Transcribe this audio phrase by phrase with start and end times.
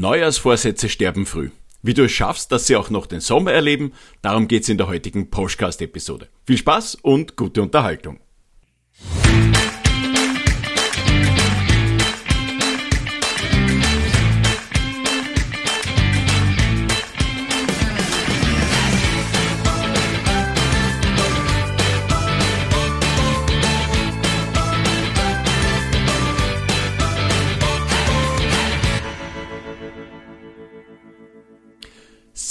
[0.00, 1.50] Neujahrsvorsätze sterben früh.
[1.82, 4.86] Wie du es schaffst, dass sie auch noch den Sommer erleben, darum geht's in der
[4.86, 6.28] heutigen Postcast-Episode.
[6.46, 8.18] Viel Spaß und gute Unterhaltung.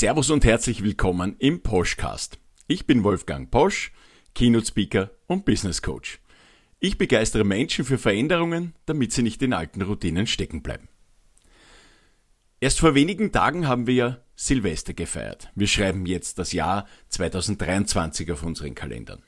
[0.02, 2.40] Servus und herzlich willkommen im Poschcast.
[2.66, 3.92] Ich bin Wolfgang Posch,
[4.34, 6.20] Keynote Speaker und Business Coach.
[6.80, 10.88] Ich begeistere Menschen für Veränderungen, damit sie nicht in alten Routinen stecken bleiben.
[12.60, 15.52] Erst vor wenigen Tagen haben wir ja Silvester gefeiert.
[15.54, 19.22] Wir schreiben jetzt das Jahr 2023 auf unseren Kalendern.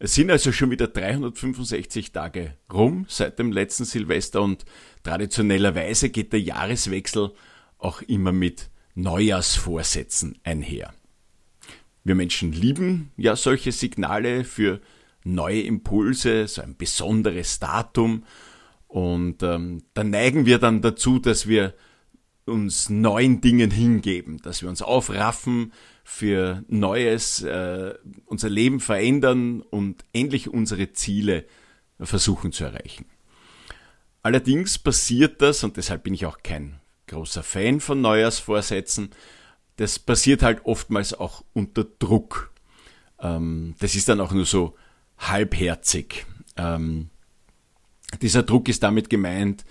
[0.00, 4.64] Es sind also schon wieder 365 Tage rum seit dem letzten Silvester und
[5.04, 7.30] traditionellerweise geht der Jahreswechsel
[7.78, 10.92] auch immer mit Neujahrsvorsätzen einher.
[12.02, 14.80] Wir Menschen lieben ja solche Signale für
[15.22, 18.24] neue Impulse, so ein besonderes Datum.
[18.88, 21.74] Und ähm, da neigen wir dann dazu, dass wir
[22.46, 25.72] uns neuen Dingen hingeben, dass wir uns aufraffen
[26.04, 31.44] für Neues, äh, unser Leben verändern und endlich unsere Ziele
[31.98, 33.06] versuchen zu erreichen.
[34.22, 39.10] Allerdings passiert das, und deshalb bin ich auch kein großer Fan von Neujahrsvorsätzen.
[39.76, 42.52] Das passiert halt oftmals auch unter Druck.
[43.20, 44.74] Ähm, das ist dann auch nur so
[45.18, 46.26] halbherzig.
[46.56, 47.10] Ähm,
[48.22, 49.64] dieser Druck ist damit gemeint,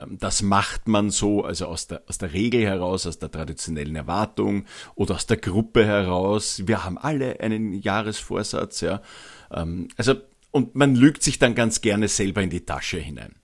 [0.00, 3.96] ähm, das macht man so, also aus der, aus der Regel heraus, aus der traditionellen
[3.96, 6.62] Erwartung oder aus der Gruppe heraus.
[6.66, 9.02] Wir haben alle einen Jahresvorsatz, ja.
[9.50, 10.14] Also,
[10.50, 13.34] und man lügt sich dann ganz gerne selber in die Tasche hinein.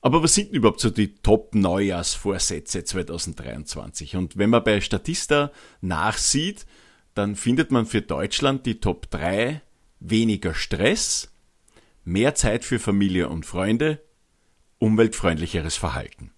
[0.00, 4.16] Aber was sind überhaupt so die Top-Neujahrsvorsätze 2023?
[4.16, 6.66] Und wenn man bei Statista nachsieht,
[7.14, 9.62] dann findet man für Deutschland die Top 3
[10.00, 11.32] weniger Stress,
[12.04, 14.00] mehr Zeit für Familie und Freunde,
[14.78, 16.30] umweltfreundlicheres Verhalten.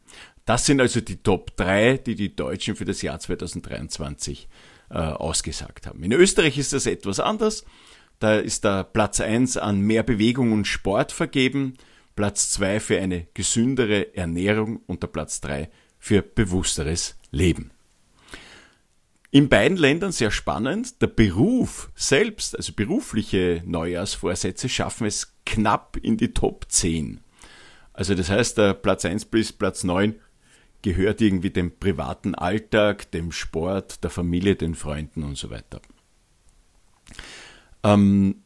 [0.44, 4.48] Das sind also die Top 3, die die Deutschen für das Jahr 2023
[4.90, 6.02] äh, ausgesagt haben.
[6.02, 7.64] In Österreich ist das etwas anders.
[8.18, 11.74] Da ist der Platz 1 an mehr Bewegung und Sport vergeben
[12.18, 15.70] Platz 2 für eine gesündere Ernährung und der Platz 3
[16.00, 17.70] für bewussteres Leben.
[19.30, 21.00] In beiden Ländern sehr spannend.
[21.00, 27.20] Der Beruf selbst, also berufliche Neujahrsvorsätze, schaffen es knapp in die Top 10.
[27.92, 30.16] Also das heißt, der Platz 1 bis Platz 9
[30.82, 35.80] gehört irgendwie dem privaten Alltag, dem Sport, der Familie, den Freunden und so weiter.
[37.84, 38.42] Ähm,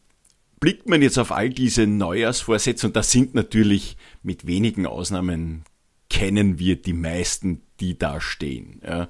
[0.63, 5.65] blickt man jetzt auf all diese Neujahrsvorsätze, und das sind natürlich mit wenigen Ausnahmen,
[6.09, 8.81] kennen wir die meisten, die da stehen.
[8.87, 9.09] Ja,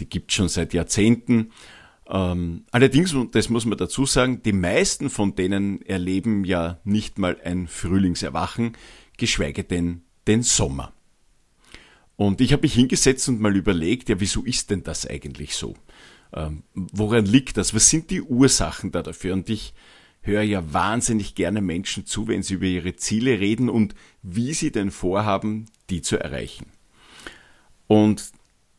[0.00, 1.52] die gibt es schon seit Jahrzehnten.
[2.08, 7.38] Ähm, allerdings, das muss man dazu sagen, die meisten von denen erleben ja nicht mal
[7.44, 8.74] ein Frühlingserwachen,
[9.18, 10.94] geschweige denn den Sommer.
[12.16, 15.74] Und ich habe mich hingesetzt und mal überlegt, ja, wieso ist denn das eigentlich so?
[16.32, 17.74] Ähm, woran liegt das?
[17.74, 19.34] Was sind die Ursachen da dafür?
[19.34, 19.74] Und ich
[20.24, 24.72] höre ja wahnsinnig gerne Menschen zu, wenn sie über ihre Ziele reden und wie sie
[24.72, 26.66] denn vorhaben, die zu erreichen.
[27.86, 28.32] Und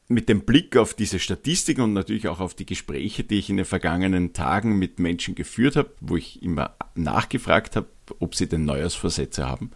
[0.07, 3.57] mit dem Blick auf diese Statistiken und natürlich auch auf die Gespräche, die ich in
[3.57, 7.87] den vergangenen Tagen mit Menschen geführt habe, wo ich immer nachgefragt habe,
[8.19, 9.71] ob sie denn Neujahrsvorsätze haben,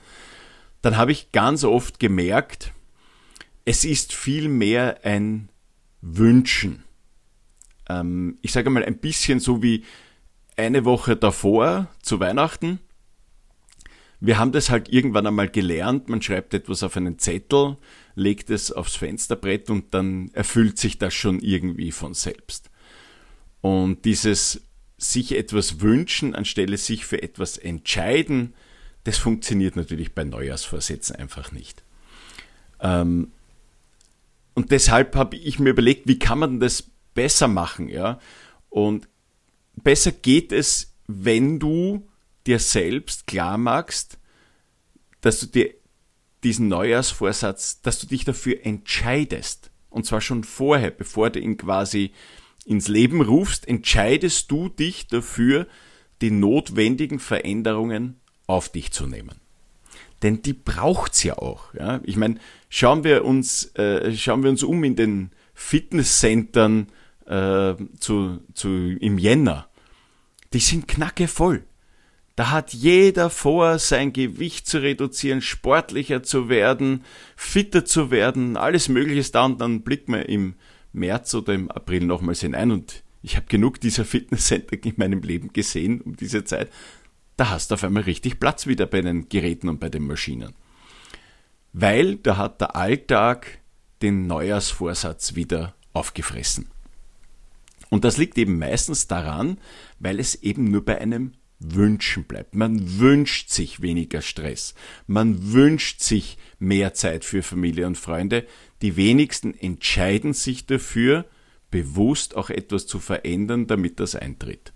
[0.82, 2.74] dann habe ich ganz oft gemerkt,
[3.66, 5.50] es ist viel mehr ein
[6.02, 6.84] Wünschen.
[7.90, 9.84] Ähm, ich sage mal ein bisschen so wie
[10.60, 12.80] eine Woche davor zu Weihnachten.
[14.20, 16.10] Wir haben das halt irgendwann einmal gelernt.
[16.10, 17.78] Man schreibt etwas auf einen Zettel,
[18.16, 22.70] legt es aufs Fensterbrett und dann erfüllt sich das schon irgendwie von selbst.
[23.62, 24.62] Und dieses
[24.98, 28.54] sich etwas wünschen anstelle sich für etwas entscheiden,
[29.06, 31.84] das funktioniert natürlich bei Neujahrsvorsätzen einfach nicht.
[32.82, 33.32] Ähm,
[34.56, 36.84] und deshalb habe ich mir überlegt, wie kann man das
[37.14, 38.20] besser machen, ja?
[38.70, 39.08] Und
[39.84, 42.08] besser geht es, wenn du
[42.48, 44.18] dir selbst klar machst,
[45.22, 45.74] dass du dir
[46.44, 49.72] diesen Neujahrsvorsatz, dass du dich dafür entscheidest.
[49.90, 52.12] Und zwar schon vorher, bevor du ihn quasi
[52.66, 55.68] ins Leben rufst, entscheidest du dich dafür,
[56.22, 59.36] die notwendigen Veränderungen auf dich zu nehmen.
[60.22, 61.74] Denn die braucht's ja auch.
[61.74, 62.02] Ja?
[62.04, 62.36] Ich meine,
[62.70, 66.88] schauen wir uns, äh, schauen wir uns um in den Fitnesscentern
[67.26, 69.69] äh, zu, zu, im Jänner
[70.54, 71.64] die sind knackevoll.
[72.36, 77.04] Da hat jeder vor, sein Gewicht zu reduzieren, sportlicher zu werden,
[77.36, 80.56] fitter zu werden, alles Mögliche ist da und dann blickt man im
[80.94, 85.52] März oder im April nochmals hinein und ich habe genug dieser Fitnesscenter in meinem Leben
[85.52, 86.72] gesehen um diese Zeit.
[87.36, 90.54] Da hast du auf einmal richtig Platz wieder bei den Geräten und bei den Maschinen.
[91.74, 93.60] Weil da hat der Alltag
[94.02, 96.70] den Neujahrsvorsatz wieder aufgefressen.
[97.90, 99.58] Und das liegt eben meistens daran,
[100.00, 102.56] weil es eben nur bei einem Wünschen bleibt.
[102.56, 104.74] Man wünscht sich weniger Stress.
[105.08, 108.46] Man wünscht sich mehr Zeit für Familie und Freunde.
[108.82, 111.26] Die wenigsten entscheiden sich dafür,
[111.70, 114.74] bewusst auch etwas zu verändern, damit das eintritt.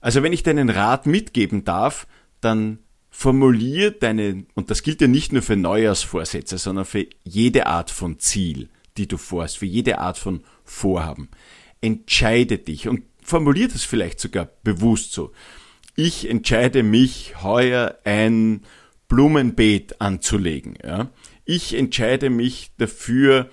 [0.00, 2.08] Also wenn ich deinen Rat mitgeben darf,
[2.40, 7.90] dann formulier deine, und das gilt ja nicht nur für Neujahrsvorsätze, sondern für jede Art
[7.90, 11.28] von Ziel, die du vorhast, für jede Art von Vorhaben.
[11.82, 15.32] Entscheide dich und formulier das vielleicht sogar bewusst so
[15.94, 18.62] ich entscheide mich, heuer ein
[19.08, 20.78] Blumenbeet anzulegen.
[20.82, 21.10] Ja?
[21.44, 23.50] Ich entscheide mich dafür,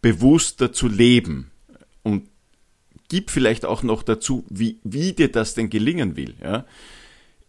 [0.00, 1.50] bewusster zu leben
[2.02, 2.28] und
[3.08, 6.34] gib vielleicht auch noch dazu, wie, wie dir das denn gelingen will.
[6.42, 6.66] Ja?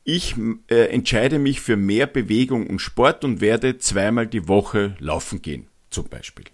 [0.04, 0.36] Ich
[0.70, 5.68] äh, entscheide mich für mehr Bewegung und Sport und werde zweimal die Woche laufen gehen,
[5.90, 6.46] zum Beispiel.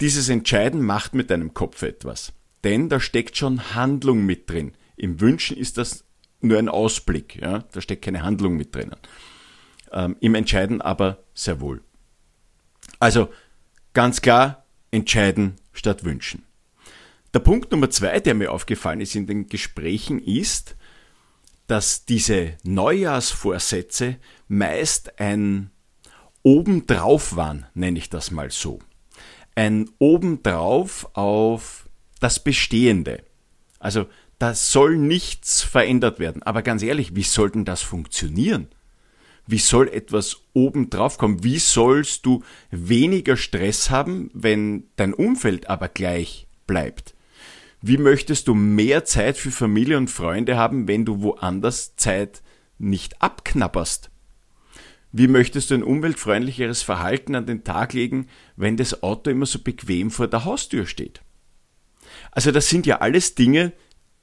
[0.00, 2.32] Dieses Entscheiden macht mit deinem Kopf etwas,
[2.64, 4.72] denn da steckt schon Handlung mit drin.
[4.96, 6.04] Im Wünschen ist das
[6.40, 7.36] nur ein Ausblick.
[7.36, 7.64] Ja?
[7.72, 8.96] Da steckt keine Handlung mit drinnen.
[9.92, 11.82] Ähm, Im Entscheiden aber sehr wohl.
[12.98, 13.28] Also
[13.94, 16.44] ganz klar entscheiden statt wünschen.
[17.34, 20.76] Der Punkt Nummer zwei, der mir aufgefallen ist in den Gesprächen, ist,
[21.66, 24.16] dass diese Neujahrsvorsätze
[24.48, 25.70] meist ein
[26.42, 28.80] Obendrauf waren, nenne ich das mal so.
[29.54, 31.81] Ein Obendrauf auf
[32.22, 33.22] das Bestehende.
[33.78, 34.06] Also
[34.38, 36.42] da soll nichts verändert werden.
[36.42, 38.68] Aber ganz ehrlich, wie soll denn das funktionieren?
[39.46, 41.42] Wie soll etwas oben drauf kommen?
[41.42, 47.14] Wie sollst du weniger Stress haben, wenn dein Umfeld aber gleich bleibt?
[47.80, 52.42] Wie möchtest du mehr Zeit für Familie und Freunde haben, wenn du woanders Zeit
[52.78, 54.10] nicht abknapperst?
[55.10, 59.58] Wie möchtest du ein umweltfreundlicheres Verhalten an den Tag legen, wenn das Auto immer so
[59.58, 61.20] bequem vor der Haustür steht?
[62.32, 63.72] Also das sind ja alles Dinge,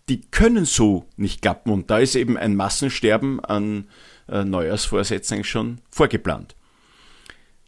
[0.09, 1.71] die können so nicht klappen.
[1.71, 3.87] Und da ist eben ein Massensterben an
[4.27, 6.55] äh, Neujahrsvorsätzen schon vorgeplant.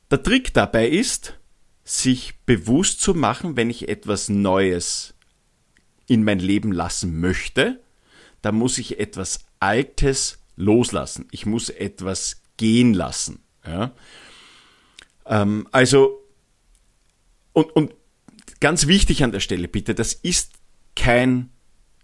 [0.10, 1.38] Der Trick dabei ist,
[1.84, 5.14] sich bewusst zu machen, wenn ich etwas Neues
[6.08, 7.80] in mein Leben lassen möchte,
[8.42, 11.28] dann muss ich etwas Altes loslassen.
[11.32, 13.44] Ich muss etwas gehen lassen.
[13.66, 13.92] Ja?
[15.26, 16.20] Ähm, also,
[17.54, 17.94] und, und
[18.62, 20.54] ganz wichtig an der Stelle bitte, das ist
[20.96, 21.50] kein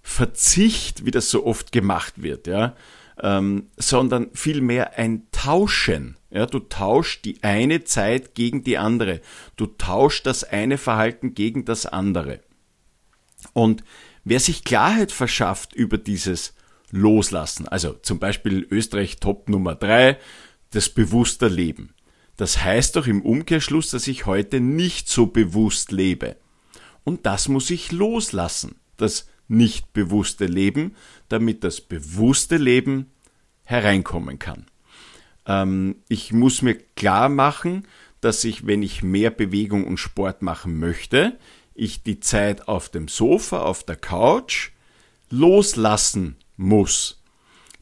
[0.01, 2.75] Verzicht, wie das so oft gemacht wird, ja,
[3.21, 6.17] ähm, sondern vielmehr ein Tauschen.
[6.29, 9.21] Ja, du tauschst die eine Zeit gegen die andere.
[9.55, 12.41] Du tauschst das eine Verhalten gegen das andere.
[13.53, 13.83] Und
[14.23, 16.53] wer sich Klarheit verschafft über dieses
[16.91, 20.17] Loslassen, also zum Beispiel Österreich Top Nummer drei,
[20.71, 21.93] das bewusster Leben.
[22.35, 26.37] Das heißt doch im Umkehrschluss, dass ich heute nicht so bewusst lebe.
[27.07, 28.75] Und das muss ich loslassen.
[28.97, 30.93] Das nicht bewusste Leben,
[31.29, 33.13] damit das bewusste Leben
[33.63, 34.65] hereinkommen kann.
[35.45, 37.87] Ähm, ich muss mir klar machen,
[38.19, 41.39] dass ich, wenn ich mehr Bewegung und Sport machen möchte,
[41.73, 44.71] ich die Zeit auf dem Sofa, auf der Couch
[45.29, 47.23] loslassen muss,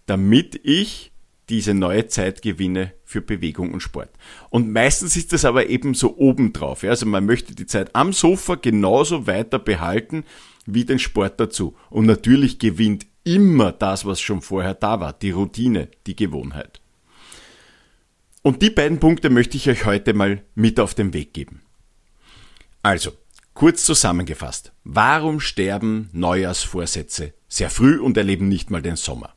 [0.06, 1.12] damit ich
[1.50, 4.10] diese neue Zeit gewinne für Bewegung und Sport.
[4.50, 6.84] Und meistens ist das aber eben so obendrauf.
[6.84, 10.24] Also man möchte die Zeit am Sofa genauso weiter behalten
[10.66, 11.76] wie den Sport dazu.
[11.90, 16.82] Und natürlich gewinnt immer das, was schon vorher da war, die Routine, die Gewohnheit.
[18.42, 21.62] Und die beiden Punkte möchte ich euch heute mal mit auf den Weg geben.
[22.84, 23.12] Also,
[23.56, 29.35] kurz zusammengefasst, warum sterben Neujahrsvorsätze sehr früh und erleben nicht mal den Sommer?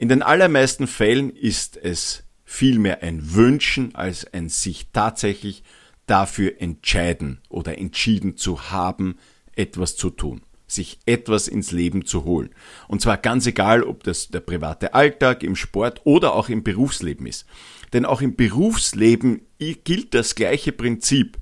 [0.00, 5.62] In den allermeisten Fällen ist es vielmehr ein Wünschen als ein sich tatsächlich
[6.06, 9.18] dafür entscheiden oder entschieden zu haben,
[9.56, 12.48] etwas zu tun, sich etwas ins Leben zu holen.
[12.88, 17.26] Und zwar ganz egal, ob das der private Alltag im Sport oder auch im Berufsleben
[17.26, 17.44] ist.
[17.92, 21.36] Denn auch im Berufsleben gilt das gleiche Prinzip.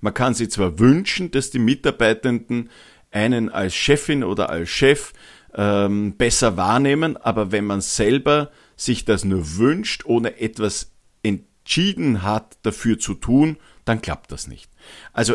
[0.00, 2.70] Man kann sich zwar wünschen, dass die Mitarbeitenden
[3.10, 5.12] einen als Chefin oder als Chef
[5.54, 12.58] ähm, besser wahrnehmen, aber wenn man selber sich das nur wünscht, ohne etwas entschieden hat,
[12.62, 14.70] dafür zu tun, dann klappt das nicht.
[15.12, 15.34] Also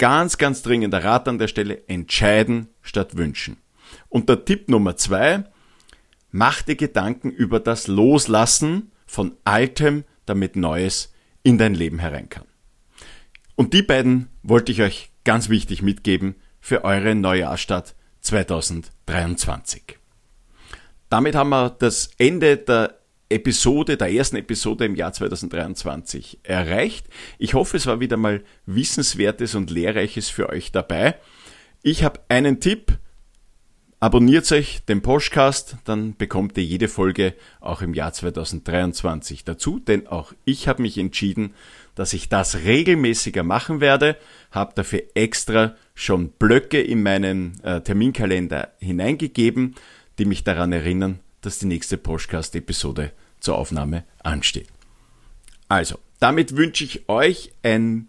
[0.00, 3.58] Ganz, ganz dringender Rat an der Stelle, entscheiden statt wünschen.
[4.08, 5.44] Und der Tipp Nummer zwei,
[6.30, 12.46] mach dir Gedanken über das Loslassen von Altem, damit Neues in dein Leben herein kann.
[13.56, 17.94] Und die beiden wollte ich euch ganz wichtig mitgeben für eure Neujahrstart
[18.30, 19.98] 2023.
[21.08, 27.08] Damit haben wir das Ende der Episode, der ersten Episode im Jahr 2023 erreicht.
[27.38, 31.16] Ich hoffe, es war wieder mal Wissenswertes und Lehrreiches für euch dabei.
[31.82, 32.99] Ich habe einen Tipp.
[34.02, 40.06] Abonniert euch den Podcast, dann bekommt ihr jede Folge auch im Jahr 2023 dazu, denn
[40.06, 41.52] auch ich habe mich entschieden,
[41.96, 44.16] dass ich das regelmäßiger machen werde,
[44.52, 49.74] habe dafür extra schon Blöcke in meinen äh, Terminkalender hineingegeben,
[50.18, 54.68] die mich daran erinnern, dass die nächste Podcast-Episode zur Aufnahme ansteht.
[55.68, 58.08] Also, damit wünsche ich euch ein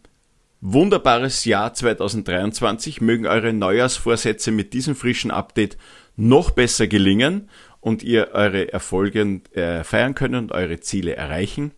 [0.62, 3.02] wunderbares Jahr 2023.
[3.02, 5.78] Mögen eure Neujahrsvorsätze mit diesem frischen Update
[6.16, 7.50] noch besser gelingen
[7.80, 11.72] und ihr eure Erfolge äh, feiern können und eure Ziele erreichen.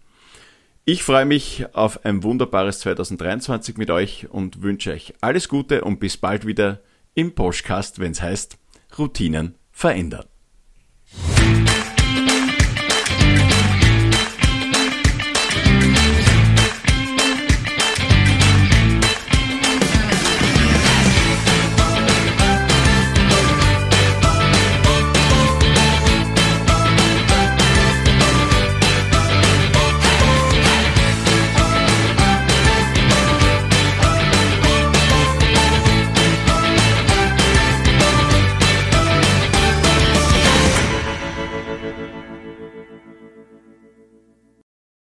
[0.85, 6.01] Ich freue mich auf ein wunderbares 2023 mit euch und wünsche euch alles Gute und
[6.01, 6.81] bis bald wieder
[7.13, 8.57] im Podcast, wenn es heißt
[8.97, 10.25] Routinen verändern.